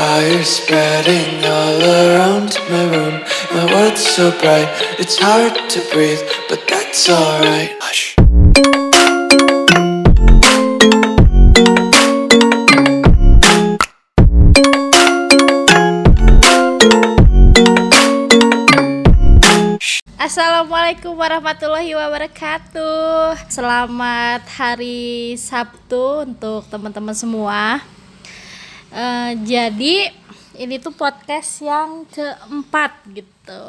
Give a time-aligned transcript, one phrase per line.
[0.00, 3.20] Fire spreading all around my room.
[3.52, 4.64] My world's so bright,
[4.96, 7.76] it's hard to breathe, but that's alright.
[7.84, 8.16] Hush.
[20.16, 23.36] Assalamualaikum warahmatullahi wabarakatuh.
[23.52, 27.84] Selamat hari Sabtu untuk teman-teman semua.
[28.90, 30.10] Eh, jadi
[30.58, 33.62] ini tuh podcast yang keempat gitu.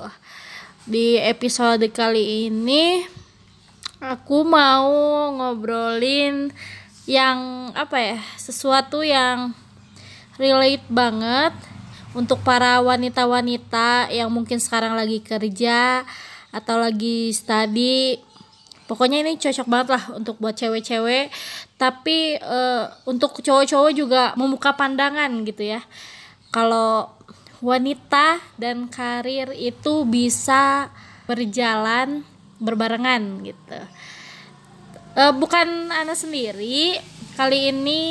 [0.90, 3.06] Di episode kali ini
[4.02, 4.90] aku mau
[5.30, 6.50] ngobrolin
[7.06, 8.18] yang apa ya?
[8.34, 9.54] Sesuatu yang
[10.42, 11.54] relate banget
[12.18, 16.02] untuk para wanita-wanita yang mungkin sekarang lagi kerja
[16.50, 18.18] atau lagi study
[18.92, 21.32] pokoknya ini cocok banget lah untuk buat cewek-cewek.
[21.80, 25.80] Tapi eh, untuk cowok-cowok juga membuka pandangan gitu ya.
[26.52, 27.08] Kalau
[27.64, 30.92] wanita dan karir itu bisa
[31.24, 32.28] berjalan
[32.60, 33.80] berbarengan gitu.
[35.16, 37.00] Eh, bukan Ana sendiri.
[37.40, 38.04] Kali ini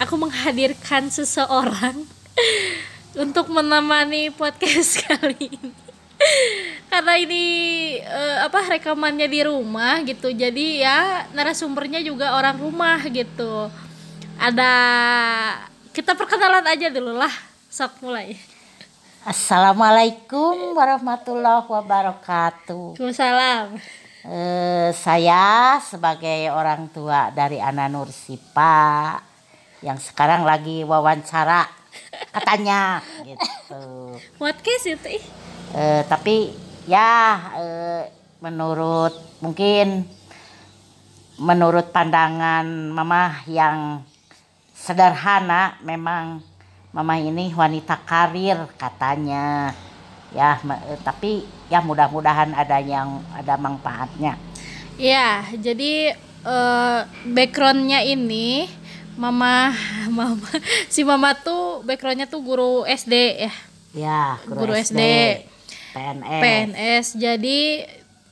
[0.00, 2.08] aku menghadirkan seseorang
[3.22, 5.85] untuk menemani podcast kali ini
[6.92, 7.44] karena ini
[8.00, 10.98] eh, apa rekamannya di rumah gitu jadi ya
[11.36, 13.68] narasumbernya juga orang rumah gitu
[14.36, 14.72] ada
[15.92, 17.32] kita perkenalan aja dulu lah
[17.68, 18.36] sok mulai
[19.26, 22.94] Assalamualaikum warahmatullahi wabarakatuh.
[22.94, 23.74] Waalaikumsalam
[24.26, 29.14] Eh, saya sebagai orang tua dari Ana Nur Sipa
[29.86, 31.62] yang sekarang lagi wawancara
[32.34, 34.18] katanya gitu.
[34.42, 35.24] podcast itu ih.
[35.76, 36.56] Eh, tapi
[36.88, 38.02] ya eh,
[38.40, 39.12] menurut
[39.44, 40.08] mungkin
[41.36, 44.00] menurut pandangan mama yang
[44.72, 46.40] sederhana memang
[46.96, 49.76] mama ini wanita karir katanya.
[50.32, 54.40] Ya eh, tapi ya mudah-mudahan ada yang ada manfaatnya.
[54.96, 58.64] Ya, jadi eh, backgroundnya ini
[59.20, 59.76] mama
[60.08, 60.40] mama
[60.88, 63.52] si mama tuh backgroundnya tuh guru SD ya.
[63.92, 65.04] Ya Guru SD.
[65.96, 67.60] PNS PNS jadi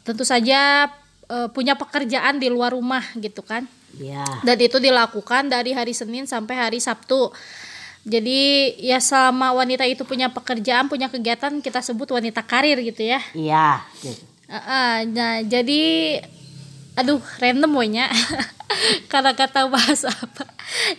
[0.04, 0.92] tentu saja
[1.32, 3.64] eh, punya pekerjaan di luar rumah gitu kan.
[3.96, 7.32] Ya dan itu dilakukan dari hari Senin sampai hari Sabtu.
[8.04, 13.24] Jadi ya selama wanita itu punya pekerjaan punya kegiatan kita sebut wanita karir gitu ya.
[13.32, 14.20] Iya gitu.
[14.44, 15.82] Heeh, nah jadi
[17.00, 18.12] aduh random wonya
[19.10, 20.44] karena kata bahas apa.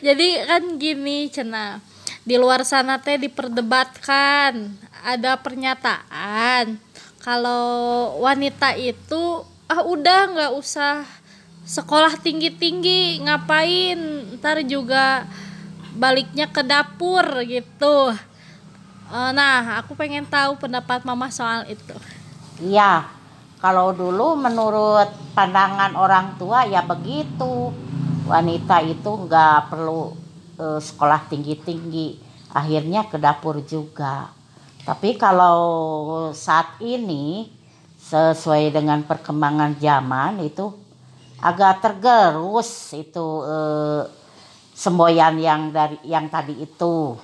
[0.01, 1.77] Jadi kan gini cena.
[2.25, 4.73] Di luar sana teh diperdebatkan
[5.05, 6.81] ada pernyataan
[7.21, 11.05] kalau wanita itu ah udah nggak usah
[11.65, 13.97] sekolah tinggi tinggi ngapain
[14.41, 15.29] ntar juga
[15.93, 18.13] baliknya ke dapur gitu
[19.05, 21.95] Eh, nah aku pengen tahu pendapat mama soal itu
[22.59, 23.07] Iya,
[23.63, 27.71] kalau dulu menurut pandangan orang tua ya begitu.
[28.27, 30.11] Wanita itu nggak perlu
[30.59, 32.19] eh, sekolah tinggi-tinggi,
[32.51, 34.34] akhirnya ke dapur juga.
[34.85, 35.59] Tapi kalau
[36.29, 37.49] saat ini
[37.97, 40.69] sesuai dengan perkembangan zaman itu
[41.41, 44.05] agak tergerus itu eh,
[44.77, 47.17] semboyan yang dari yang tadi itu.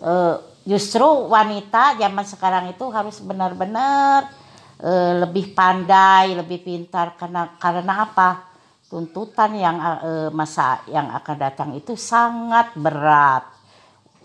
[0.00, 4.32] Eh, justru wanita zaman sekarang itu harus benar-benar
[4.80, 8.48] eh, lebih pandai, lebih pintar karena karena apa?
[8.88, 13.56] Tuntutan yang eh, masa yang akan datang itu sangat berat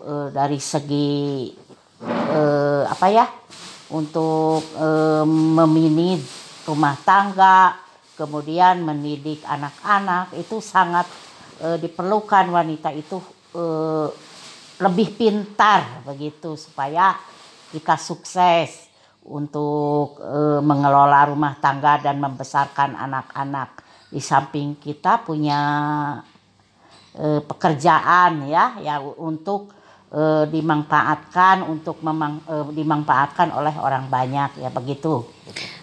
[0.02, 1.46] Eh, dari segi
[2.08, 3.26] eh, apa ya?
[3.92, 5.24] Untuk eh,
[6.66, 7.76] rumah tangga,
[8.16, 11.06] kemudian mendidik anak-anak itu sangat
[11.60, 13.18] eh, diperlukan wanita itu
[13.56, 14.08] eh,
[14.82, 17.14] lebih pintar begitu supaya
[17.70, 18.90] kita sukses
[19.22, 23.84] untuk eh, mengelola rumah tangga dan membesarkan anak-anak.
[24.12, 25.60] Di samping kita punya
[27.16, 29.81] eh, pekerjaan ya ya untuk
[30.12, 35.24] eh, dimanfaatkan untuk memang eh, dimanfaatkan oleh orang banyak ya begitu.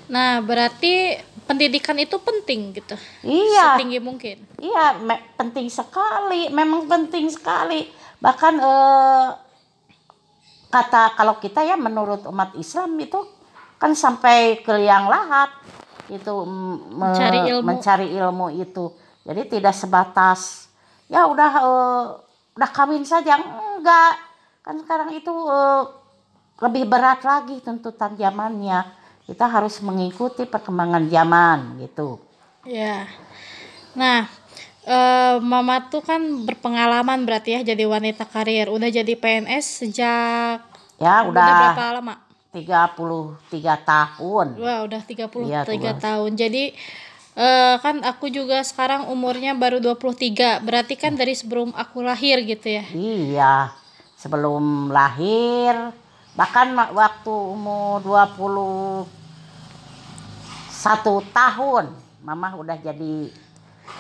[0.09, 2.93] Nah, berarti pendidikan itu penting gitu.
[3.21, 3.77] Iya.
[3.77, 4.37] Setinggi mungkin.
[4.57, 7.89] Iya, me- penting sekali, memang penting sekali.
[8.17, 9.27] Bahkan eh,
[10.69, 13.17] kata kalau kita ya menurut umat Islam itu
[13.81, 15.49] kan sampai ke liang lahat
[16.09, 17.65] itu me- Mencari ilmu.
[17.65, 18.93] mencari ilmu itu.
[19.25, 20.69] Jadi tidak sebatas
[21.05, 22.05] ya udah eh,
[22.57, 23.37] udah kawin saja
[23.79, 24.13] enggak.
[24.61, 25.83] Kan sekarang itu eh,
[26.59, 28.83] lebih berat lagi tuntutan zamannya.
[29.23, 32.19] Kita harus mengikuti perkembangan zaman gitu.
[32.67, 33.07] Ya.
[33.95, 34.27] Nah,
[34.83, 38.67] eh, mama tuh kan berpengalaman berarti ya jadi wanita karir.
[38.67, 40.59] Udah jadi PNS sejak
[40.99, 42.15] Ya udah udah berapa lama?
[42.49, 44.47] 33 tahun.
[44.57, 45.93] Wah, udah 33 Iya, tua.
[45.95, 46.31] tahun.
[46.35, 46.73] Jadi
[47.39, 50.59] eh, kan aku juga sekarang umurnya baru 23.
[50.59, 52.83] Berarti kan dari sebelum aku lahir gitu ya.
[52.91, 53.56] Iya,
[54.19, 55.95] sebelum lahir
[56.36, 59.07] bahkan waktu umur 21
[61.36, 61.86] tahun
[62.24, 63.15] mama udah jadi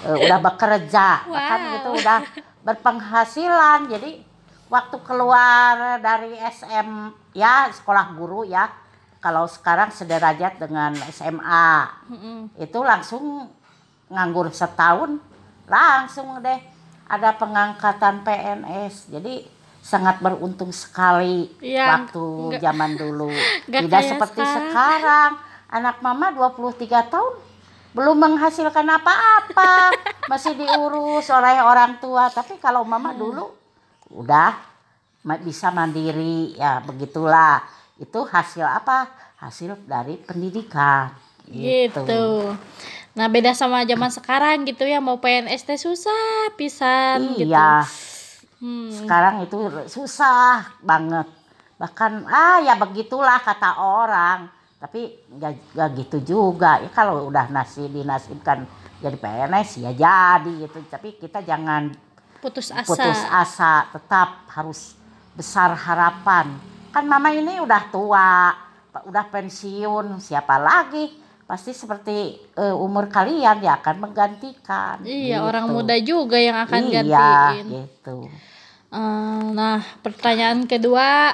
[0.07, 1.75] eh, udah bekerja bahkan Wow.
[1.75, 2.19] itu udah
[2.63, 4.23] berpenghasilan jadi
[4.69, 6.89] waktu keluar dari SM
[7.33, 8.69] ya sekolah guru ya
[9.19, 11.71] kalau sekarang sederajat dengan SMA
[12.07, 12.39] Mm-mm.
[12.55, 13.51] itu langsung
[14.07, 15.19] nganggur setahun
[15.65, 16.59] langsung deh.
[17.05, 19.41] Ada pengangkatan PNS jadi
[19.81, 22.25] sangat beruntung sekali Iya, waktu
[22.57, 23.33] zaman dulu.
[23.65, 24.69] tidak seperti sekarang.
[24.69, 25.31] sekarang.
[25.69, 26.79] Anak mama 23
[27.09, 27.33] tahun
[27.91, 29.93] belum menghasilkan apa-apa.
[30.31, 32.29] Masih diurus oleh orang tua.
[32.29, 33.19] Tapi kalau mama Hmm.
[33.19, 33.45] dulu
[34.13, 34.53] udah
[35.41, 36.53] bisa mandiri.
[36.53, 37.65] Ya begitulah
[37.99, 39.11] itu hasil apa?
[39.37, 41.11] Hasil dari pendidikan.
[41.45, 42.55] Gitu.
[43.17, 47.51] Nah, beda sama zaman sekarang gitu ya mau PNS teh susah pisan gitu.
[47.51, 47.83] iya.
[48.59, 48.91] Hmm.
[48.91, 49.55] sekarang itu
[49.87, 51.27] susah banget.
[51.79, 54.51] Bahkan ah ya begitulah kata orang.
[54.79, 56.79] Tapi nggak nggak gitu juga.
[56.83, 58.67] Ya kalau udah nasi dinasibkan
[58.99, 60.79] jadi PNS ya jadi gitu.
[60.91, 61.91] Tapi kita jangan
[62.43, 62.87] Putus asa.
[62.87, 63.87] putus asa.
[63.95, 64.95] Tetap harus
[65.35, 66.59] besar harapan
[66.99, 68.51] kan mama ini udah tua
[68.99, 71.07] udah pensiun siapa lagi
[71.45, 72.17] pasti seperti
[72.53, 75.47] eh, umur kalian ya akan menggantikan Iya, gitu.
[75.47, 77.65] orang muda juga yang akan iya gantiin.
[77.79, 78.27] gitu
[78.89, 81.29] Eh, nah, pertanyaan kedua,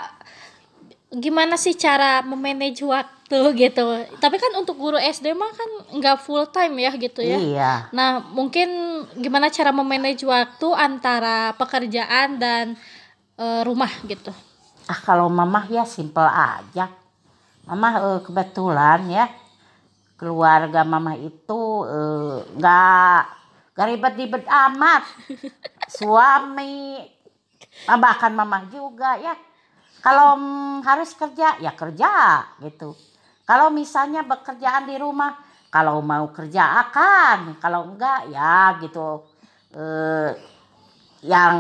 [1.10, 3.84] gimana sih cara memanage waktu gitu?
[4.16, 7.40] Tapi kan untuk guru SD mah kan nggak full time ya gitu ya.
[7.40, 8.70] iya Nah, mungkin
[9.16, 12.76] gimana cara memanage waktu antara pekerjaan dan
[13.36, 14.36] eh, rumah gitu?
[14.86, 16.90] Ah kalau mamah ya simpel aja.
[17.66, 19.26] Mamah eh, kebetulan ya
[20.16, 23.22] keluarga mamah itu eh, nggak
[23.76, 25.04] nggak ribet-ribet amat.
[25.90, 27.02] Suami
[27.90, 29.34] ah, bahkan mamah juga ya.
[30.06, 32.94] Kalau mm, harus kerja ya kerja gitu.
[33.46, 35.38] Kalau misalnya bekerjaan di rumah,
[35.70, 39.22] kalau mau kerja akan, kalau enggak ya gitu.
[39.74, 40.30] Eh,
[41.26, 41.54] yang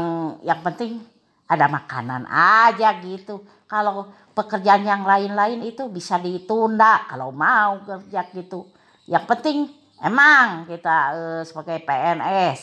[0.45, 1.14] yang penting
[1.45, 3.45] ada makanan aja gitu.
[3.65, 8.69] Kalau pekerjaan yang lain-lain itu bisa ditunda kalau mau kerja gitu.
[9.05, 9.57] Yang penting
[10.01, 12.59] emang kita eh, sebagai PNS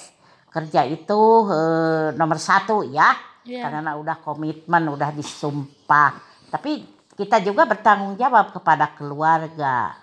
[0.53, 1.21] kerja itu
[1.51, 3.15] eh, nomor satu ya.
[3.43, 3.67] Iya.
[3.67, 6.15] Karena udah komitmen, udah disumpah.
[6.47, 6.87] Tapi
[7.19, 9.99] kita juga bertanggung jawab kepada keluarga.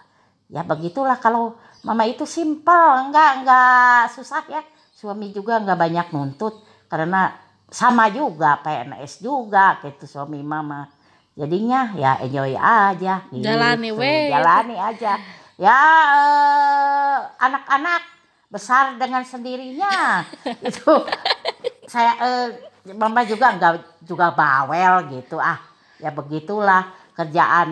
[0.49, 1.55] Ya begitulah kalau
[1.85, 4.61] mama itu simpel, enggak enggak susah ya.
[4.91, 6.59] Suami juga enggak banyak nuntut
[6.91, 7.31] karena
[7.69, 10.89] sama juga PNS juga gitu suami mama.
[11.33, 13.41] Jadinya ya enjoy aja gitu.
[13.41, 14.27] Jalani we.
[14.27, 15.15] Jalani aja.
[15.55, 15.79] Ya
[16.11, 18.01] eh, anak-anak
[18.47, 20.25] besar dengan sendirinya.
[20.67, 20.93] itu
[21.85, 22.47] saya eh,
[22.91, 25.61] mama juga enggak juga bawel gitu ah.
[25.99, 27.69] Ya begitulah kerjaan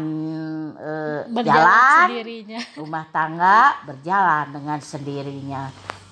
[0.74, 2.60] eh, Berjalan jalan sendirinya.
[2.80, 5.62] rumah tangga berjalan dengan sendirinya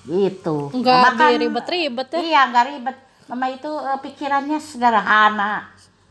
[0.02, 2.18] gitu Enggak kan- ribet-ribet ya.
[2.18, 2.96] iya nggak ribet
[3.26, 5.66] mama itu eh, pikirannya sederhana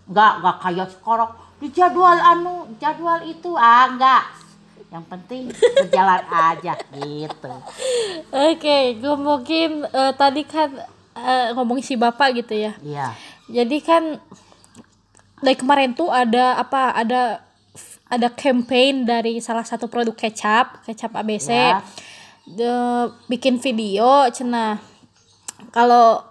[0.06, 4.24] nggak nggak kayak sekarang di jadwal anu jadwal itu ah nggak
[4.92, 7.52] yang penting berjalan aja gitu
[8.31, 10.72] Oke, gue mungkin eh, tadi kan
[11.16, 12.72] eh, ngomongin si bapak gitu ya.
[12.80, 13.12] iya
[13.45, 14.19] Jadi kan
[15.40, 16.95] dari kemarin tuh ada apa?
[16.95, 17.44] Ada
[18.07, 21.50] ada campaign dari salah satu produk kecap, kecap ABC.
[21.52, 21.81] Ya.
[22.45, 24.80] De- bikin video cenah.
[25.69, 26.24] Kalau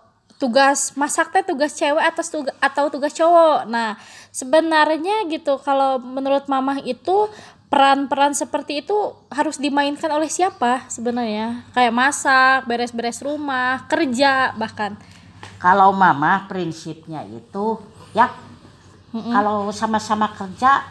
[0.44, 3.64] tugas masak teh tugas cewek atas tugas atau tugas cowok.
[3.64, 3.96] Nah,
[4.28, 7.32] sebenarnya gitu kalau menurut mamah itu
[7.72, 8.94] peran-peran seperti itu
[9.32, 11.64] harus dimainkan oleh siapa sebenarnya?
[11.72, 15.00] Kayak masak, beres-beres rumah, kerja bahkan.
[15.64, 17.80] kalau mama prinsipnya itu
[18.12, 18.28] ya
[19.12, 20.84] kalau sama-sama kerja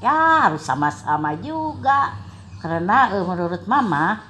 [0.00, 2.16] ya harus sama-sama juga
[2.64, 4.22] karena eh, menurut mama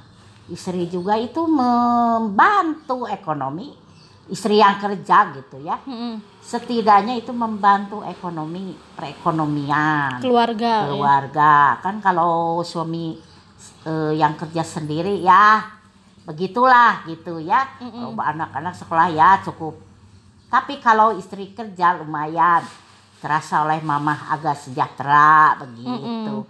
[0.50, 3.81] istri juga itu membantu ekonomi
[4.30, 5.78] istri yang kerja gitu ya.
[5.82, 6.22] Mm-mm.
[6.42, 10.18] setidaknya itu membantu ekonomi perekonomian.
[10.22, 10.86] Keluarga.
[10.86, 10.86] ya.
[10.90, 11.54] keluarga.
[11.82, 13.18] Kan kalau suami
[13.86, 15.62] eh, yang kerja sendiri ya
[16.22, 17.66] begitulah gitu ya.
[17.78, 19.74] Kalau anak-anak sekolah ya cukup.
[20.50, 22.62] Tapi kalau istri kerja lumayan.
[23.22, 26.42] Terasa oleh mama agak sejahtera begitu.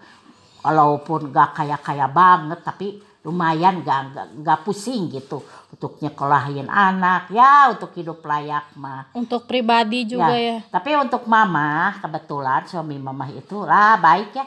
[0.64, 5.38] Walaupun gak kaya-kaya banget tapi lumayan gak, gak, gak pusing gitu
[5.70, 10.58] untuk nyekolahin anak ya untuk hidup layak mah Untuk pribadi juga ya.
[10.68, 14.46] tapi untuk mama kebetulan suami mama itu lah baik ya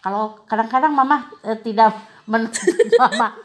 [0.00, 1.92] kalau kadang-kadang mama eh, tidak
[2.24, 2.64] menuntut
[3.02, 3.36] mama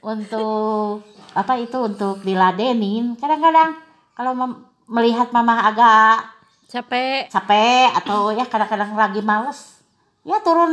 [0.00, 1.04] untuk
[1.36, 3.76] apa itu untuk diladenin kadang-kadang
[4.16, 6.32] kalau mem- melihat mama agak
[6.66, 7.28] Capek.
[7.30, 9.78] capek atau ya kadang-kadang lagi males
[10.24, 10.72] ya turun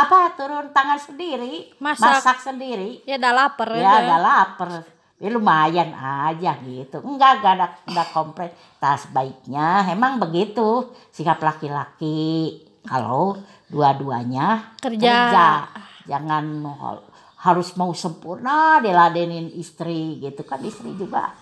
[0.00, 1.72] apa turun tangan sendiri?
[1.76, 2.40] Masak.
[2.40, 3.04] sendiri?
[3.04, 4.68] Ya udah lapar ya agak lapar.
[5.16, 6.96] Ya lumayan aja gitu.
[7.00, 8.50] Enggak enggak ada enggak komplain.
[8.76, 10.88] Tas baiknya emang begitu.
[11.10, 13.36] Sikap laki-laki kalau
[13.68, 15.68] dua-duanya Kerja.
[16.08, 17.04] jangan ho-
[17.36, 20.40] harus mau sempurna diladenin istri gitu.
[20.42, 21.36] Kan istri juga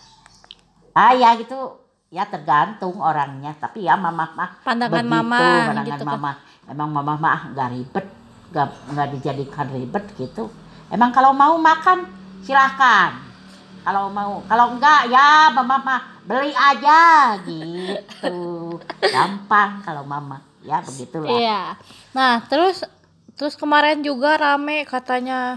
[0.92, 1.78] ah ya gitu.
[2.08, 3.54] Ya tergantung orangnya.
[3.54, 6.12] Tapi ya mama mah Pandangan begitu, mama pandangan gitu kan.
[6.16, 6.32] mama.
[6.66, 8.06] Emang mama mah nggak ribet
[8.52, 10.48] nggak nggak dijadikan ribet gitu.
[10.88, 12.08] Emang kalau mau makan
[12.44, 13.28] silahkan
[13.88, 18.76] kalau mau kalau enggak ya mama mah beli aja gitu.
[19.00, 20.44] Gampang kalau mama.
[20.60, 21.32] Ya begitulah.
[21.32, 21.80] Iya.
[22.12, 22.84] Nah, terus
[23.32, 25.56] terus kemarin juga rame katanya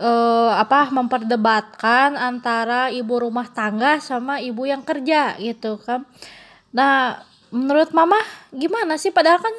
[0.00, 6.08] eh apa memperdebatkan antara ibu rumah tangga sama ibu yang kerja gitu kan.
[6.72, 8.18] Nah, menurut mama
[8.52, 9.54] gimana sih padahal kan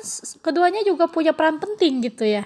[0.46, 2.46] keduanya juga punya peran penting gitu ya.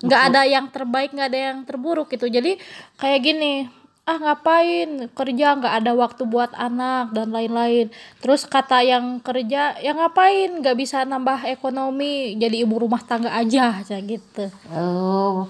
[0.00, 2.24] nggak ada yang terbaik, nggak ada yang terburuk gitu.
[2.24, 2.56] Jadi
[2.96, 3.68] kayak gini,
[4.08, 7.92] ah ngapain kerja nggak ada waktu buat anak dan lain-lain.
[8.24, 13.84] Terus kata yang kerja, ya ngapain nggak bisa nambah ekonomi, jadi ibu rumah tangga aja,
[13.84, 14.44] kayak gitu.
[14.72, 15.44] Oh,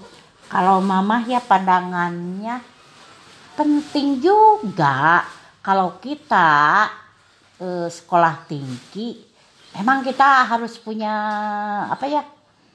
[0.51, 2.59] kalau mama ya pandangannya
[3.55, 5.23] penting juga
[5.61, 6.89] kalau kita
[7.61, 9.21] eh, sekolah tinggi
[9.77, 11.13] emang kita harus punya
[11.87, 12.25] apa ya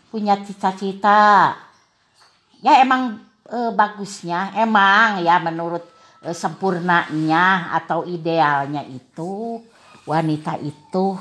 [0.08, 1.52] punya cita-cita
[2.62, 3.18] ya emang
[3.50, 5.82] eh, bagusnya emang ya menurut
[6.22, 9.60] eh, sempurnanya atau idealnya itu
[10.06, 11.18] wanita itu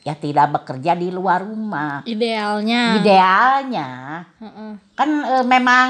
[0.00, 3.00] ya tidak bekerja di luar rumah Idealnya.
[3.00, 3.88] idealnya
[4.38, 4.72] Heeh.
[4.96, 5.88] kan eh, memang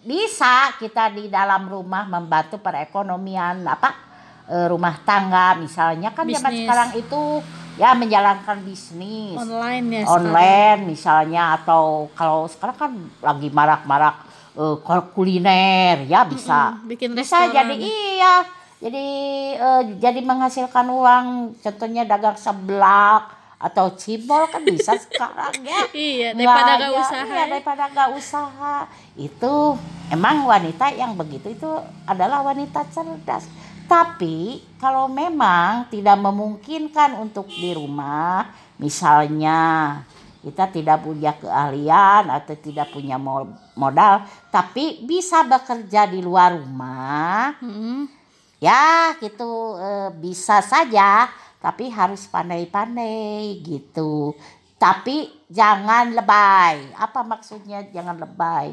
[0.00, 4.09] bisa kita di dalam rumah membantu perekonomian apa
[4.50, 6.60] eh, rumah tangga misalnya kan zaman Bisnis.
[6.60, 7.20] sekarang itu
[7.76, 10.18] ya menjalankan bisnis Online ya sekarang.
[10.26, 14.16] online misalnya atau kalau sekarang kan lagi marak-marak
[14.52, 14.76] eh,
[15.14, 18.42] kuliner ya bisa Mm, bikin bisa jadi iya
[18.78, 19.06] jadi
[19.54, 21.26] eh, jadi menghasilkan uang
[21.56, 27.22] contohnya dagang seblak atau cibol kan bisa sekarang ya Iya, daripada Nggak usaha.
[27.22, 27.44] iya, ya.
[27.46, 28.76] daripada nggak usaha
[29.14, 29.54] itu
[30.08, 31.70] emang wanita yang begitu itu
[32.04, 33.44] adalah wanita cerdas
[33.90, 38.46] tapi kalau memang tidak memungkinkan untuk di rumah
[38.78, 39.98] misalnya
[40.40, 44.22] kita tidak punya keahlian atau tidak punya mo- modal
[44.54, 48.06] tapi bisa bekerja di luar rumah Mm-mm.
[48.62, 51.26] ya gitu eh, bisa saja
[51.60, 54.32] tapi harus pandai-pandai gitu.
[54.80, 56.96] Tapi jangan lebay.
[56.96, 58.72] Apa maksudnya jangan lebay?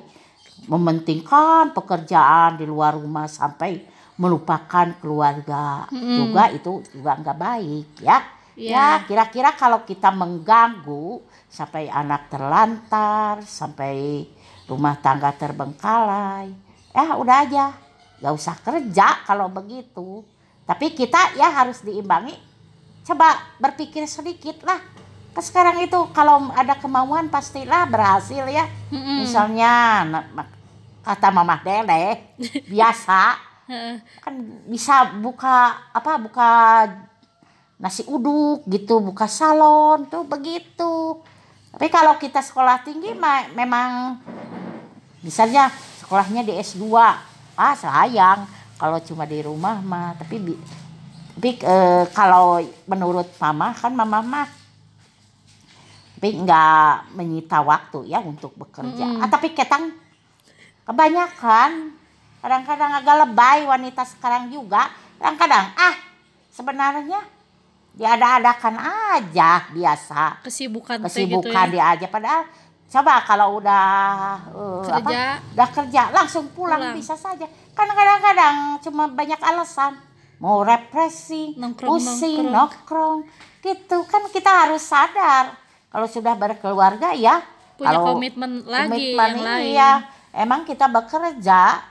[0.72, 3.84] Mementingkan pekerjaan di luar rumah sampai
[4.18, 6.18] melupakan keluarga Mm-mm.
[6.18, 8.20] juga itu juga nggak baik ya
[8.58, 8.74] Iya.
[8.74, 14.26] ya kira-kira kalau kita mengganggu sampai anak terlantar sampai
[14.66, 16.50] rumah tangga terbengkalai
[16.90, 17.66] ya udah aja
[18.18, 20.26] nggak usah kerja kalau begitu
[20.66, 22.34] tapi kita ya harus diimbangi
[23.06, 24.82] coba berpikir sedikit lah
[25.38, 29.22] Kan sekarang itu kalau ada kemauan pastilah berhasil ya Mm-mm.
[29.22, 30.02] misalnya
[31.06, 32.34] kata mama dede
[32.74, 33.47] biasa.
[34.24, 34.34] Kan
[34.66, 35.56] bisa buka
[35.92, 36.50] apa buka
[37.78, 41.20] nasi uduk gitu buka salon tuh begitu.
[41.70, 44.18] Tapi kalau kita sekolah tinggi ma- memang
[45.22, 45.68] misalnya
[46.00, 46.86] sekolahnya di S2
[47.54, 48.48] ah sayang.
[48.78, 50.62] Kalau cuma di rumah mah tapi bi-
[51.38, 54.50] tapi eh, kalau menurut mama kan mama mah
[56.18, 59.06] tapi nggak menyita waktu ya untuk bekerja.
[59.06, 59.22] Mm-mm.
[59.22, 59.94] ah, tapi ketang
[60.82, 61.94] kebanyakan
[62.40, 65.96] kadang-kadang agak lebay wanita sekarang juga kadang-kadang ah
[66.50, 67.20] sebenarnya
[67.92, 71.66] diada-adakan aja biasa Kesibukan kesibukan gitu ya.
[71.68, 72.42] dia aja padahal
[72.88, 73.84] coba kalau udah
[74.88, 75.42] apa, Kerja.
[75.52, 76.96] udah kerja langsung pulang, Pulang.
[76.96, 79.98] bisa saja kan kadang-kadang cuma banyak alasan
[80.38, 82.54] mau represi Nongkrong, pusing nongkrong.
[82.54, 83.18] nongkrong
[83.60, 85.58] gitu kan kita harus sadar
[85.90, 87.42] kalau sudah berkeluarga ya
[87.76, 89.66] Punya kalau komitmen lagi komitmen yang lain.
[89.68, 89.92] iya
[90.32, 91.82] emang kita bekerja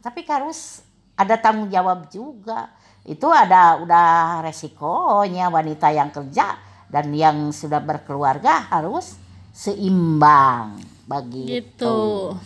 [0.00, 0.80] tapi harus
[1.16, 2.72] ada tanggung jawab juga.
[3.04, 6.56] Itu ada udah resikonya wanita yang kerja
[6.88, 9.16] dan yang sudah berkeluarga harus
[9.52, 10.80] seimbang.
[11.04, 11.60] Begitu.
[11.74, 11.98] Gitu.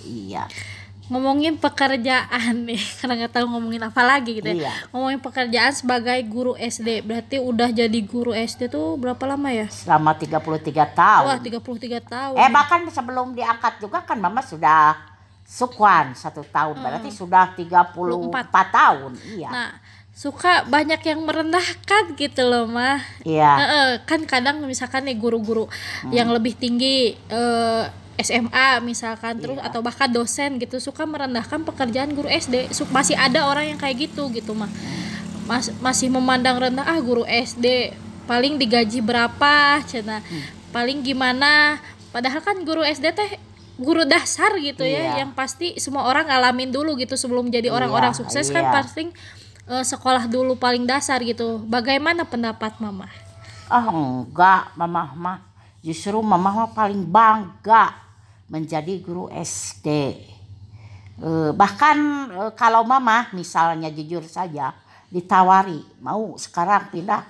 [0.03, 0.47] iya.
[1.13, 4.67] Ngomongin pekerjaan nih karena nggak tahu ngomongin apa lagi gitu ya.
[4.67, 4.75] Iya.
[4.89, 9.69] ngomongin pekerjaan sebagai guru SD berarti udah jadi guru SD tuh berapa lama ya?
[9.69, 10.41] Selama 33
[10.97, 11.25] tahun.
[11.29, 12.35] wah 33 tahun.
[12.41, 15.14] Eh bahkan sebelum diangkat juga kan mama sudah
[15.55, 16.83] sukwan satu tahun.
[16.83, 17.95] Berarti sudah 34
[18.75, 19.13] tahun.
[19.39, 19.49] Iya.
[19.55, 19.71] nah
[20.15, 23.03] suka banyak yang merendahkan gitu loh mah.
[23.27, 23.51] Iya.
[23.59, 25.67] Heeh, kan kadang misalkan nih guru-guru
[26.11, 27.85] yang lebih tinggi eh,
[28.15, 33.75] SMA misalkan terus atau bahkan dosen gitu suka merendahkan pekerjaan guru SD masih ada orang
[33.75, 34.71] yang kayak gitu gitu mah.
[35.51, 37.91] Mas- masih memandang rendah ah guru SD
[38.31, 40.23] paling digaji berapa cina?
[40.71, 41.83] Paling gimana?
[42.15, 43.31] Padahal kan guru SD teh
[43.75, 45.27] guru dasar gitu ya Iya.
[45.27, 48.73] yang pasti semua orang ngalamin dulu gitu sebelum jadi orang-orang Iya, sukses kan iya.
[48.73, 49.11] pasti
[49.67, 53.11] eh, sekolah dulu paling dasar gitu bagaimana pendapat mama
[53.65, 55.39] Ah enggak, mama mah
[55.81, 57.97] justru mama mah paling bangga
[58.47, 59.89] menjadi guru SD.
[61.15, 61.97] Eh, bahkan
[62.29, 64.77] eh, kalau mama misalnya jujur saja
[65.09, 67.23] ditawari mau sekarang pindah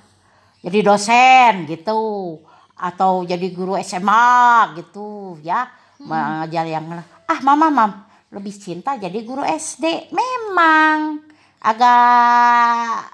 [0.59, 2.41] jadi dosen gitu
[2.75, 5.69] atau jadi guru SMA gitu ya
[6.05, 6.85] mengajar yang
[7.25, 7.93] ah mama mam
[8.31, 11.23] lebih cinta jadi guru SD memang
[11.65, 13.09] agak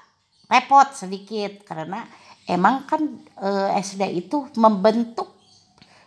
[0.51, 2.03] repot sedikit karena
[2.47, 3.01] emang kan
[3.39, 5.31] eh, SD itu membentuk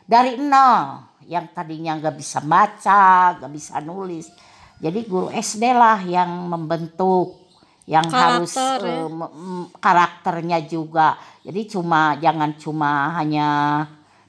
[0.05, 4.29] dari nol yang tadinya nggak bisa baca, nggak bisa nulis.
[4.76, 7.49] Jadi guru SD lah yang membentuk,
[7.88, 8.97] yang harus Karakter, ya.
[9.00, 11.17] eh, m- m- karakternya juga.
[11.41, 13.49] Jadi cuma jangan cuma hanya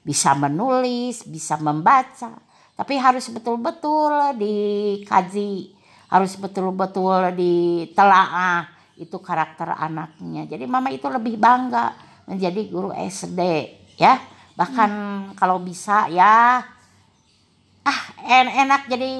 [0.05, 2.31] bisa menulis, bisa membaca,
[2.75, 5.71] tapi harus betul-betul dikaji,
[6.11, 8.67] harus betul-betul ditelaah
[8.99, 10.43] itu karakter anaknya.
[10.47, 11.95] Jadi mama itu lebih bangga
[12.27, 13.39] menjadi guru SD
[13.95, 14.19] ya.
[14.55, 14.91] Bahkan
[15.35, 16.63] kalau bisa ya
[17.85, 19.11] ah en- enak jadi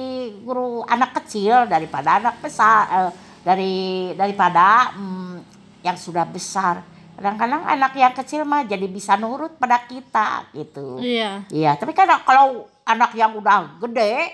[0.42, 3.10] guru anak kecil daripada anak besar eh,
[3.40, 3.74] dari
[4.12, 5.34] daripada mm,
[5.80, 6.82] yang sudah besar.
[7.16, 11.00] Kadang-kadang anak yang kecil mah jadi bisa nurut pada kita gitu.
[11.00, 14.30] iya Iya, tapi kan kalau anak yang udah gede,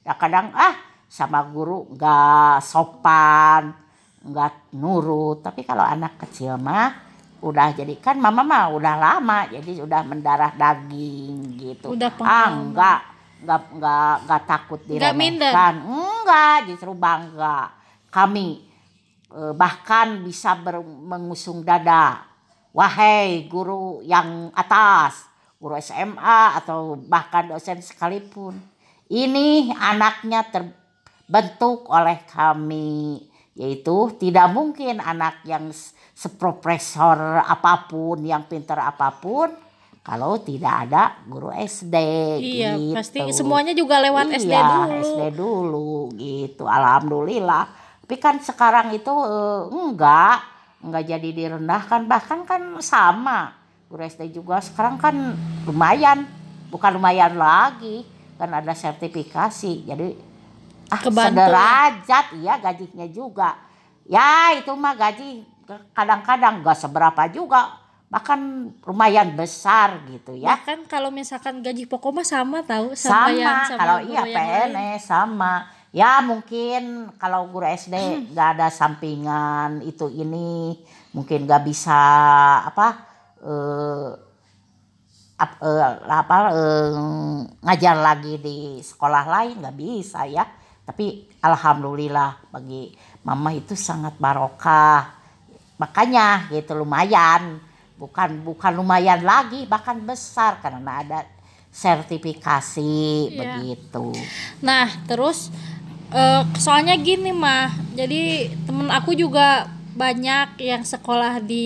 [0.00, 3.74] ya kadang ah sama guru nggak sopan,
[4.22, 5.42] nggak nurut.
[5.42, 7.04] Tapi kalau anak kecil mah
[7.36, 11.92] udah jadi kan mama mah udah lama jadi udah mendarah daging gitu.
[11.92, 12.54] Udah ah pengalaman.
[12.72, 12.98] enggak
[13.36, 15.52] enggak enggak enggak takut Nggak minder.
[15.52, 15.74] diremehkan.
[15.84, 17.58] Enggak, justru bangga.
[18.08, 18.48] Kami
[19.30, 22.24] eh, bahkan bisa ber- mengusung dada.
[22.72, 25.24] Wahai guru yang atas,
[25.66, 28.54] guru SMA atau bahkan dosen sekalipun.
[29.10, 33.18] Ini anaknya terbentuk oleh kami.
[33.58, 35.74] Yaitu tidak mungkin anak yang
[36.14, 39.50] seprofesor apa pun, yang pintar apa pun.
[40.06, 41.96] Kalau tidak ada guru SD
[42.38, 42.94] iya gitu.
[42.94, 46.62] pasti semuanya juga lewat SD Iya, dulu SD dulu gitu.
[46.70, 47.66] Alhamdulillah.
[48.06, 50.46] Tapi kan sekarang itu eh, enggak,
[50.86, 53.65] enggak jadi direndahkan bahkan kan sama.
[53.86, 54.58] Guru SD juga.
[54.58, 55.14] Sekarang kan
[55.62, 56.26] lumayan,
[56.74, 58.02] bukan lumayan lagi.
[58.34, 59.86] Kan ada sertifikasi.
[59.86, 60.18] Jadi
[60.90, 62.24] ah Kebantu sederajat.
[62.42, 63.54] Iya gajinya juga.
[64.06, 65.46] Ya itu mah gaji
[65.94, 67.78] kadang-kadang enggak seberapa juga.
[68.06, 68.40] Bahkan
[68.86, 70.54] lumayan besar gitu ya.
[70.54, 74.22] bahkan kalau misalkan gaji pokok mah sama tahu sama, sama, yang sama kalau iya.
[74.22, 75.54] PNS sama.
[75.90, 80.76] Ya mungkin kalau guru SD nggak ada sampingan itu ini
[81.16, 81.98] mungkin nggak bisa
[82.68, 84.10] apa eh
[85.36, 86.90] ap- eh, apa eh,
[87.60, 90.44] ngajar lagi di sekolah lain nggak bisa ya.
[90.86, 92.94] Tapi alhamdulillah bagi
[93.26, 95.12] mama itu sangat barokah.
[95.76, 97.58] Makanya gitu lumayan.
[97.96, 101.20] Bukan bukan lumayan lagi bahkan besar karena ada
[101.72, 102.92] sertifikasi
[103.28, 103.36] Iya.
[103.36, 104.12] begitu.
[104.60, 105.50] Nah, terus
[106.08, 111.64] eh, soalnya gini mah, jadi temen aku juga banyak yang sekolah di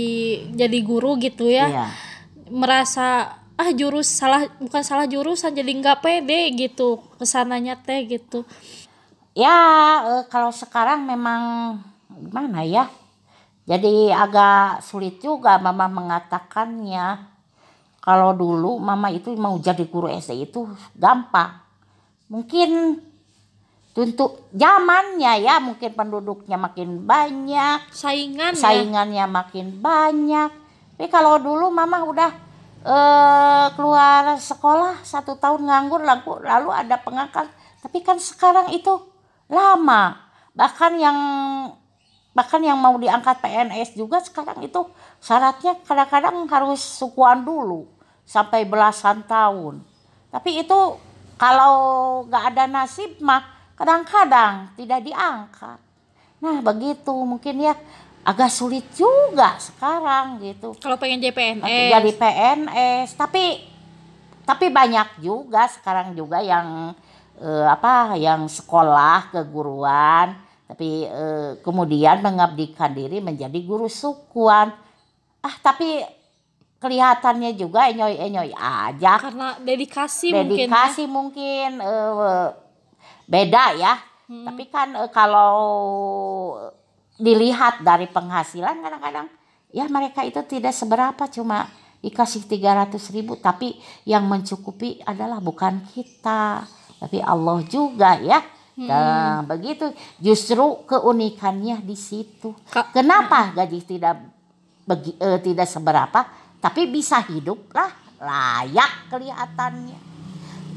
[0.55, 1.87] jadi guru gitu ya, Iya.
[2.49, 8.49] merasa ah jurus salah bukan salah jurusan jadi nggak pede gitu ke sananya teh gitu.
[9.31, 9.53] ya
[10.03, 11.77] eh, kalau sekarang memang
[12.09, 12.89] gimana ya
[13.69, 17.29] jadi agak sulit juga mama mengatakannya
[18.01, 20.65] kalau dulu mama itu mau jadi guru SD itu
[20.97, 21.61] gampang
[22.27, 22.99] mungkin
[23.91, 28.63] untuk zamannya ya mungkin penduduknya makin banyak Saingan ya.
[28.63, 30.51] saingannya makin banyak.
[30.95, 32.31] Tapi kalau dulu mama udah
[32.87, 37.51] eh, keluar sekolah satu tahun nganggur lalu, lalu ada pengangkat.
[37.83, 38.95] Tapi kan sekarang itu
[39.51, 40.23] lama.
[40.55, 41.19] Bahkan yang
[42.31, 44.87] bahkan yang mau diangkat PNS juga sekarang itu
[45.19, 47.91] syaratnya kadang-kadang harus sukuan dulu
[48.23, 49.83] sampai belasan tahun.
[50.31, 50.79] Tapi itu
[51.35, 51.75] kalau
[52.31, 55.81] nggak ada nasib mah kadang-kadang tidak diangkat.
[56.45, 57.73] Nah begitu mungkin ya
[58.21, 60.77] agak sulit juga sekarang gitu.
[60.77, 61.89] Kalau pengen jadi PNS.
[61.97, 63.45] Jadi PNS, tapi
[64.45, 66.93] tapi banyak juga sekarang juga yang
[67.41, 70.37] eh, apa yang sekolah keguruan
[70.69, 74.77] tapi eh, kemudian mengabdikan diri menjadi guru sukuan.
[75.41, 76.05] Ah tapi
[76.85, 79.17] kelihatannya juga enyoy-enyoy aja.
[79.17, 80.37] Karena dedikasi, mungkin.
[80.37, 80.45] ya.
[80.69, 82.69] Dedikasi mungkin eh,
[83.31, 83.95] beda ya.
[84.27, 84.45] Hmm.
[84.51, 85.55] Tapi kan eh, kalau
[87.21, 89.29] dilihat dari penghasilan kadang-kadang
[89.71, 91.71] ya mereka itu tidak seberapa cuma
[92.03, 93.39] dikasih 300 ribu.
[93.39, 96.67] Tapi yang mencukupi adalah bukan kita
[96.99, 98.43] tapi Allah juga ya.
[98.81, 99.95] Nah begitu.
[100.19, 102.51] Justru keunikannya di situ.
[102.69, 104.19] Ka- kenapa gaji tidak
[104.85, 106.27] begi, eh, tidak seberapa?
[106.61, 107.89] Tapi bisa hidup lah
[108.21, 110.10] layak kelihatannya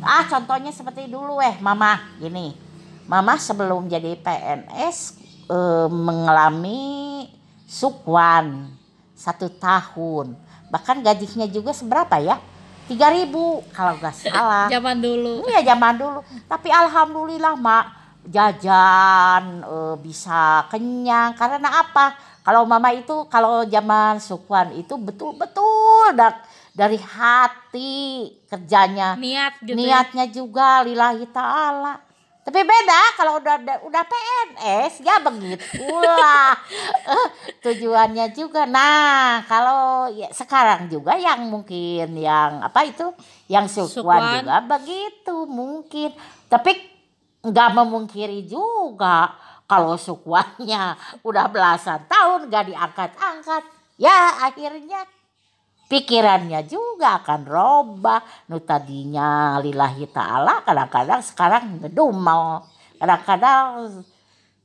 [0.04, 2.54] ah contohnya seperti dulu eh mama gini
[3.04, 4.98] mama sebelum jadi PNS
[5.48, 7.26] eh, mengalami
[7.66, 8.70] sukwan
[9.16, 10.36] satu tahun
[10.68, 12.38] bahkan gajinya juga seberapa ya
[12.84, 13.32] 3000
[13.72, 15.48] kalau nggak salah Zaman dulu.
[15.48, 16.20] Iya zaman dulu.
[16.46, 17.86] Tapi alhamdulillah mak
[18.28, 22.12] jajan eh, bisa kenyang karena apa?
[22.44, 27.94] Kalau mama itu kalau zaman sukuan itu betul-betul da- dari hati
[28.50, 29.14] kerjanya.
[29.16, 29.78] Niat gitu.
[29.78, 29.78] ya.
[29.78, 32.02] Niatnya juga lillahi taala.
[32.44, 33.56] Tapi beda kalau udah
[33.88, 36.52] udah PNS ya begitulah
[37.16, 37.28] Eh,
[37.64, 38.68] tujuannya juga.
[38.68, 43.16] Nah kalau ya, sekarang juga yang mungkin yang apa itu
[43.48, 44.44] yang Sukuan.
[44.44, 46.12] juga begitu mungkin.
[46.52, 46.76] Tapi
[47.48, 53.64] nggak memungkiri juga kalau sukuannya udah belasan tahun nggak diangkat-angkat
[54.00, 55.04] ya akhirnya
[55.94, 58.50] pikirannya juga akan robah.
[58.50, 62.66] Nu tadinya lillahi ta'ala kadang-kadang sekarang ngedumel.
[62.98, 64.02] Kadang-kadang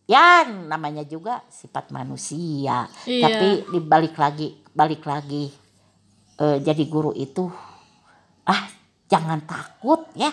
[0.09, 2.89] ya namanya juga sifat manusia.
[3.05, 3.29] Iya.
[3.29, 5.53] tapi dibalik lagi balik lagi
[6.41, 7.45] eh, jadi guru itu
[8.49, 8.65] ah
[9.13, 10.33] jangan takut ya.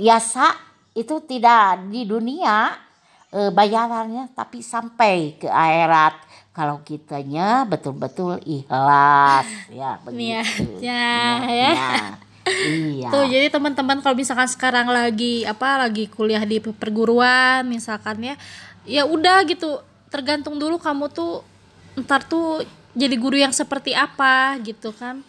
[0.00, 0.56] Biasa
[0.96, 2.83] itu tidak di dunia
[3.34, 6.14] eh, bayarannya tapi sampai ke akhirat.
[6.54, 9.50] Kalau kitanya betul-betul ikhlas.
[9.74, 10.22] Ya begitu.
[10.22, 11.06] Niatnya,
[11.50, 11.70] ya.
[11.74, 12.02] Niatnya.
[12.70, 13.08] iya.
[13.10, 18.34] Tuh jadi teman-teman kalau misalkan sekarang lagi apa lagi kuliah di perguruan misalkan ya
[18.86, 19.82] ya udah gitu.
[20.14, 21.42] Tergantung dulu kamu tuh
[21.98, 22.62] ntar tuh
[22.94, 25.26] jadi guru yang seperti apa gitu kan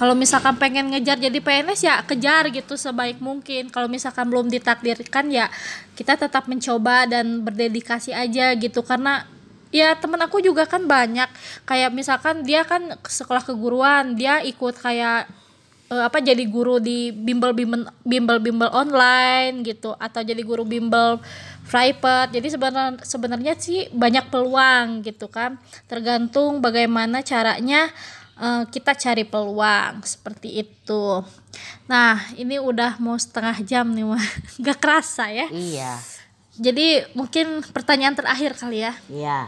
[0.00, 3.68] kalau misalkan pengen ngejar jadi PNS ya kejar gitu sebaik mungkin.
[3.68, 5.52] Kalau misalkan belum ditakdirkan ya
[5.92, 8.80] kita tetap mencoba dan berdedikasi aja gitu.
[8.80, 9.28] Karena
[9.68, 11.28] ya temen aku juga kan banyak.
[11.68, 15.28] Kayak misalkan dia kan sekolah keguruan dia ikut kayak
[15.92, 21.20] eh, apa jadi guru di bimbel bimbel bimbel bimbel online gitu atau jadi guru bimbel
[21.68, 22.32] private.
[22.32, 25.60] Jadi sebenarnya sebenarnya sih banyak peluang gitu kan.
[25.92, 27.92] Tergantung bagaimana caranya
[28.40, 31.04] eh, kita cari peluang seperti itu.
[31.86, 34.24] Nah ini udah mau setengah jam nih mah
[34.60, 35.46] nggak kerasa ya.
[35.52, 35.92] Iya.
[36.60, 38.92] Jadi mungkin pertanyaan terakhir kali ya.
[39.12, 39.38] Iya.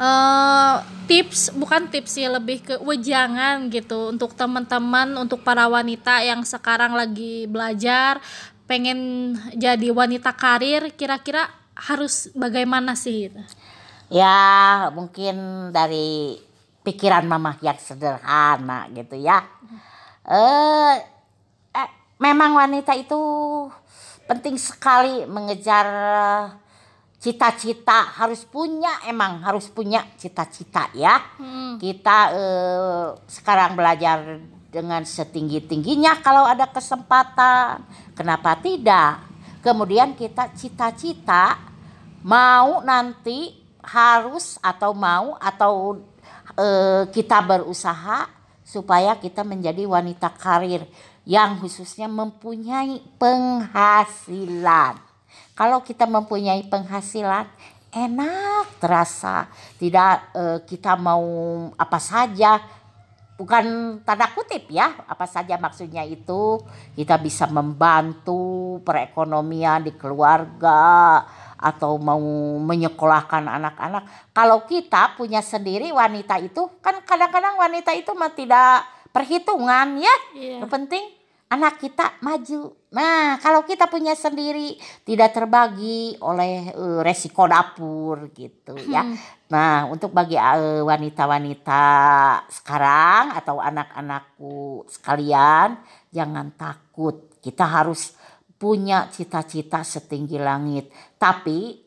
[0.00, 0.74] Eh
[1.10, 4.12] tips bukan tips sih lebih ke wejangan gitu.
[4.12, 8.20] Untuk teman-teman untuk para wanita yang sekarang lagi belajar
[8.70, 13.26] pengen jadi wanita karir kira-kira harus bagaimana sih?
[13.26, 13.42] Gitu.
[14.10, 16.34] ya mungkin dari
[16.90, 19.46] pikiran mama yang sederhana gitu ya.
[20.26, 20.96] Eh
[21.70, 23.18] eh, memang wanita itu
[24.26, 25.86] penting sekali mengejar
[27.22, 28.18] cita-cita.
[28.18, 31.22] Harus punya emang harus punya cita-cita ya.
[31.38, 31.78] Hmm.
[31.78, 37.86] kita eh, sekarang belajar dengan setinggi tingginya kalau ada kesempatan.
[38.18, 39.22] Kenapa tidak?
[39.62, 41.58] Kemudian kita cita-cita
[42.26, 45.98] mau nanti harus atau mau atau
[46.60, 48.28] eh, kita berusaha
[48.60, 50.84] supaya kita menjadi wanita karir
[51.24, 55.00] yang khususnya mempunyai penghasilan.
[55.56, 57.48] Kalau kita mempunyai penghasilan
[57.90, 59.50] enak terasa.
[59.76, 61.26] Tidak eh, kita mau
[61.74, 62.62] apa saja
[63.40, 66.62] bukan tanda kutip ya apa saja maksudnya itu.
[66.94, 71.22] Kita bisa membantu perekonomian di keluarga
[71.60, 72.20] atau mau
[72.56, 80.00] menyekolahkan anak-anak kalau kita punya sendiri wanita itu kan kadang-kadang wanita itu mah tidak perhitungan
[80.00, 80.64] ya Iya.
[80.64, 81.20] yang penting
[81.50, 82.78] anak kita maju.
[82.94, 89.02] Nah, kalau kita punya sendiri tidak terbagi oleh eh, resiko dapur gitu ya.
[89.50, 91.82] Nah, untuk bagi eh, wanita-wanita
[92.54, 95.74] sekarang atau anak-anakku sekalian,
[96.14, 97.34] jangan takut.
[97.42, 98.14] Kita harus
[98.60, 100.92] punya cita-cita setinggi langit.
[101.16, 101.80] Tapi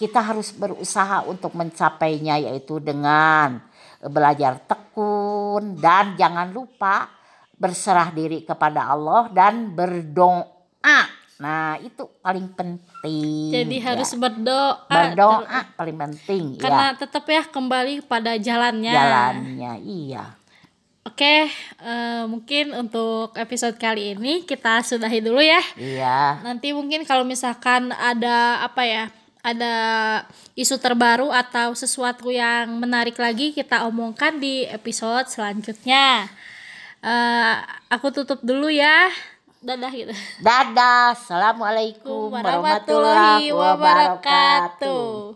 [0.00, 3.60] kita harus berusaha untuk mencapainya yaitu dengan
[4.00, 7.12] belajar tekun dan jangan lupa
[7.58, 11.00] berserah diri kepada Allah dan berdoa.
[11.38, 13.52] Nah, itu paling penting.
[13.52, 13.94] Jadi ya.
[13.94, 14.86] harus berdoa.
[14.86, 16.98] berdoa paling penting Karena ya.
[16.98, 18.94] tetap ya kembali pada jalannya.
[18.94, 20.24] Jalannya iya.
[21.08, 21.48] Oke,
[21.80, 25.62] eh, mungkin untuk episode kali ini kita sudahi dulu ya.
[25.80, 26.44] Iya.
[26.44, 29.04] Nanti mungkin kalau misalkan ada apa ya,
[29.40, 29.74] ada
[30.52, 36.28] isu terbaru atau sesuatu yang menarik lagi kita omongkan di episode selanjutnya.
[37.00, 37.54] Eh,
[37.88, 39.08] aku tutup dulu ya.
[39.64, 40.12] Dadah gitu.
[40.44, 41.16] Dadah.
[41.16, 45.34] Assalamualaikum warahmatullahi wabarakatuh.